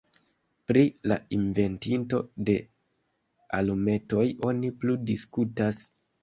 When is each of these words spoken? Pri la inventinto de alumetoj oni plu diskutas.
Pri 0.69 0.81
la 1.11 1.17
inventinto 1.35 2.21
de 2.47 2.55
alumetoj 3.59 4.25
oni 4.49 4.73
plu 4.81 4.97
diskutas. 5.13 5.81